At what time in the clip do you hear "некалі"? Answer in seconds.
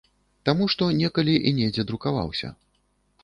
1.01-1.35